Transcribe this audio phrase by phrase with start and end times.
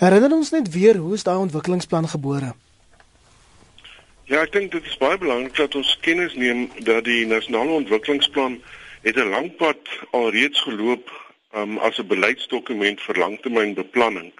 [0.00, 2.54] Herinner ons net weer hoe is daai ontwikkelingsplan gebore?
[4.24, 8.56] Ja, ek dink dit is baie belangrik dat ons kennis neem dat die nasionale ontwikkelingsplan
[9.04, 11.10] het 'n lang pad alreeds geloop
[11.52, 14.32] um, as 'n beleidsdokument vir langtermynbeplanning.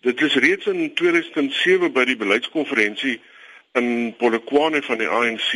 [0.00, 3.20] Dit is reeds in 2007 by die beleidskonferensie
[3.72, 5.52] in Polokwane van die ANC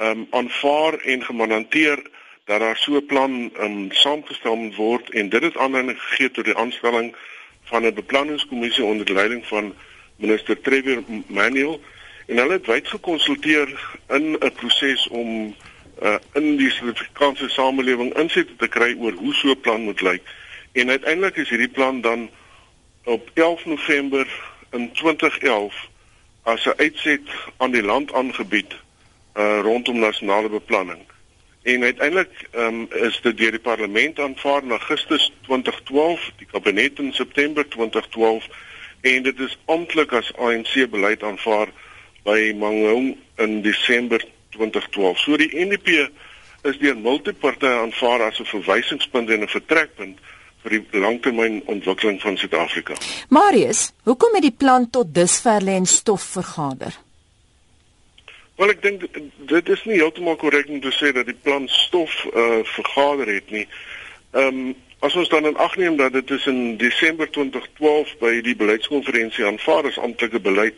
[0.00, 2.00] um aanvaar en gemandateer
[2.44, 6.44] dat daar so 'n plan um saamgestel moet word en dit het aanleiding gegee tot
[6.44, 7.12] die aanstelling
[7.70, 9.74] van 'n beplanningskommissie onder leiding van
[10.16, 11.80] minister Trevor Manuel
[12.26, 15.54] en hulle het wyd gekonsulteer in 'n proses om
[16.02, 20.22] uh, in die Suid-Afrikaanse samelewing insette te kry oor hoe so 'n plan moet lyk.
[20.72, 22.30] En uiteindelik is hierdie plan dan
[23.04, 24.26] op 11 November
[24.70, 25.88] in 2011
[26.42, 27.26] as 'n uitset
[27.56, 28.72] aan die land aangebied
[29.34, 31.09] uh rondom nasionale beplanning.
[31.62, 37.12] En uiteindelik um, is dit deur die parlement aanvaar in Augustus 2012, die kabinet in
[37.12, 38.46] September 2012
[39.00, 41.68] en dit is amptelik as ANC beleid aanvaar
[42.24, 44.24] by Mangaung in Desember
[44.56, 45.18] 2012.
[45.18, 46.08] So die NDP
[46.68, 50.18] is deur multipartye aanvaar as 'n verwysingspunt en 'n vertrekpunt
[50.62, 52.94] vir die langtermynontwikkeling van Suid-Afrika.
[53.28, 56.92] Marius, hoekom het die plan tot dusver lê en stof vergader?
[58.60, 59.04] Wel ek dink
[59.48, 63.48] dit is nie heeltemal korrek om te sê dat die plan stof uh vergader het
[63.56, 63.64] nie.
[64.36, 68.34] Ehm um, as ons dan in ag neem dat dit is in Desember 2012 by
[68.44, 70.76] die beleidskonferensie aanvaar as amptelike beleid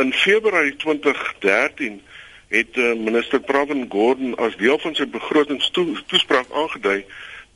[0.00, 2.00] in Februarie 2013
[2.48, 7.02] het uh, minister Pravin Gordhan as deel van sy begrotingstoespraak aangedui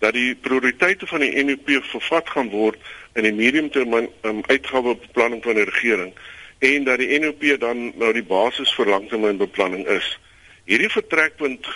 [0.05, 2.77] dat die prioriteite van die NUP vervat gaan word
[3.17, 6.13] in die mediumtermyn um, uitgawebeplanning van die regering
[6.59, 10.19] en dat die NUP dan nou die basis vir langtermynbeplanning is.
[10.65, 11.67] Hierdie vertrekpunt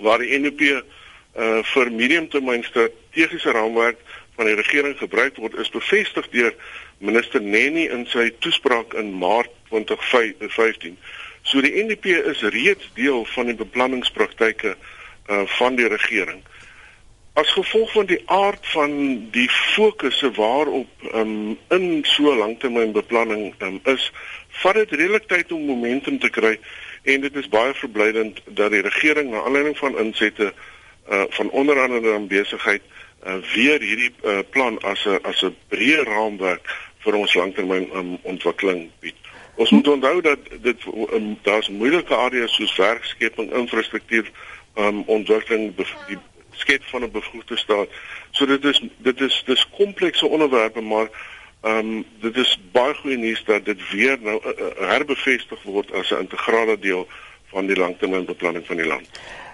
[0.00, 4.00] waar die NUP uh, vir mediumtermyn strategiese raamwerk
[4.36, 6.54] van die regering gebruik word is bevestig deur
[6.98, 10.96] minister Neni in sy toespraak in Maart 2015.
[11.42, 14.76] So die NDP is reeds deel van die beplanningspraktyke
[15.30, 16.42] uh van die regering.
[17.34, 18.92] As gevolg van die aard van
[19.32, 24.12] die fokusse waarop um in so langtermynbeplanning um is,
[24.62, 26.58] vat dit redelik tyd om momentum te kry
[27.02, 30.52] en dit is baie verblydend dat die regering na aanleiding van insette
[31.08, 32.82] uh van onder andere aan besigheid
[33.26, 36.68] uh weer hierdie uh plan as 'n as 'n breë raamwerk
[37.04, 39.16] vir ons langtermyn um, ontwikkeling bied.
[39.54, 44.30] Ons moet onthou dat dit um, daar's moeilike areas soos werkskeping, infrastruktuur,
[44.80, 45.74] um, ontwikkeling,
[46.08, 46.18] die
[46.62, 47.88] skep van 'n bevoegde staat.
[48.30, 51.08] So dit is dit is dis komplekse onderwerpe, maar
[51.62, 56.10] ehm um, dit is baie goeie nuus dat dit weer nou uh, herbevestig word as
[56.10, 57.06] 'n integrale deel
[57.52, 59.06] van die langtermynbeplanning van die land.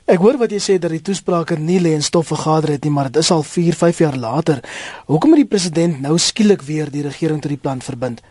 [0.08, 2.92] Ek hoor wat jy sê dat die toesprake nie lê in stof vergader het nie,
[2.96, 4.62] maar dit is al 4, 5 jaar later.
[5.04, 8.22] Hoekom het die president nou skielik weer die regering tot die plan verbind?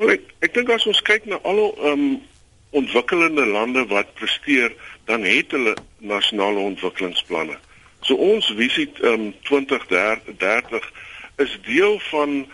[0.00, 2.06] Wel, ek ek dink as ons kyk na al die um,
[2.72, 4.72] ontwikkelende lande wat presteer,
[5.04, 7.56] dan het hulle nasionale ontwikkelingsplanne.
[8.00, 10.90] So ons visie um, 2030
[11.36, 12.46] is deel van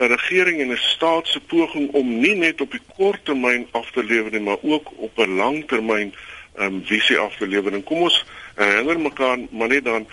[0.00, 3.90] 'n regering en 'n staat se poging om nie net op die kort termyn af
[3.90, 6.14] te lewer nie, maar ook op 'n lang termyn
[6.58, 7.72] um, visie af te lewer.
[7.72, 10.06] En kom ons herinner mekaar maar net dan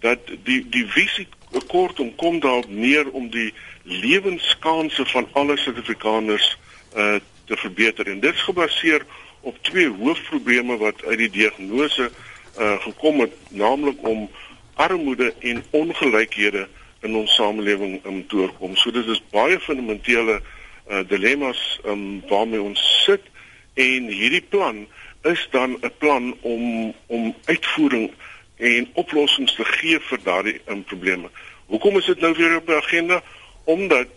[0.00, 1.26] dat die die visie
[1.68, 6.56] kortom kom daarop neer om die lewenskanse van alle Suid-Afrikaners
[6.96, 9.04] uh te verbeter en dit is gebaseer
[9.40, 12.10] op twee hoofprobleme wat uit die diagnose
[12.58, 14.30] uh gekom het naamlik om
[14.74, 16.68] armoede en ongelykhede
[17.00, 18.76] in ons samelewing om te oorkom.
[18.76, 20.40] So dit is baie fundamentele
[20.90, 23.22] uh dilemma's um waarmee ons sit
[23.74, 24.86] en hierdie plan
[25.22, 28.10] is dan 'n plan om om uitvoering
[28.56, 31.30] en oplossings te gee vir daardie um, probleme.
[31.66, 33.22] Hoekom is dit nou weer op die agenda?
[33.64, 34.08] omdat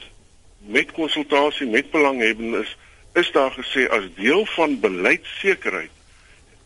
[0.58, 2.78] met konsultasie met belanghebbendes
[3.18, 5.94] is daar gesê as deel van beleidsekerheid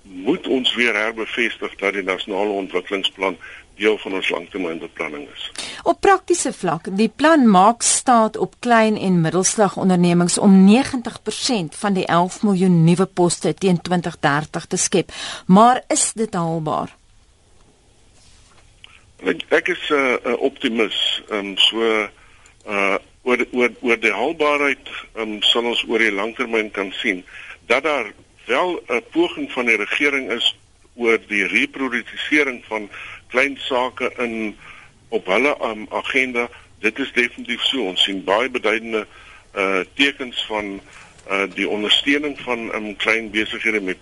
[0.02, 3.38] moet ons weer herbevestig dat die nasionale ontwikkelingsplan
[3.76, 5.52] deel van ons langtermynbeplanning is.
[5.84, 11.94] Op praktiese vlak, die plan maak staat op klein en middelslag ondernemings om 90% van
[11.94, 15.14] die 11 miljoen nuwe poste teen 2030 te skep.
[15.46, 16.96] Maar is dit haalbaar?
[19.24, 21.22] Ek, ek is 'n uh, uh, optimis.
[21.30, 22.10] Ehm um, so
[22.68, 27.24] uh oor oor oor die haalbaarheid um, sal ons oor die langtermyn kan sien
[27.68, 28.12] dat daar
[28.46, 30.56] wel 'n poging van die regering is
[30.96, 32.90] oor die reprodusering van
[33.28, 34.58] klein sake in
[35.10, 36.50] op hulle um, agenda.
[36.80, 37.84] Dit is definitief so.
[37.92, 39.06] Ons sien baie beduidende
[39.56, 40.80] uh tekens van
[41.30, 43.98] uh die ondersteuning van um, klein besighede met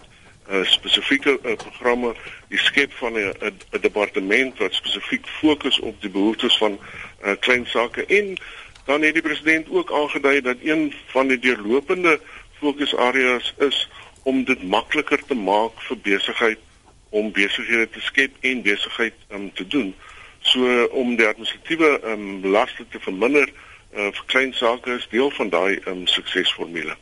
[0.50, 2.14] uh, spesifieke uh, programme.
[2.48, 6.80] Die skep van 'n departement wat spesifiek fokus op die behoeftes van
[7.24, 8.38] uh, klein sake en
[8.90, 12.20] Dan het die president ook aangedui dat een van die deurlopende
[12.58, 13.90] fokusareas is
[14.24, 16.64] om dit makliker te maak vir besigheid
[17.10, 19.94] om besighede te skep en besigheid um, te doen.
[20.40, 22.26] So om die administratiewe um,
[22.56, 26.98] laste te verminder uh, vir klein sake is deel van daai um, suksesformule.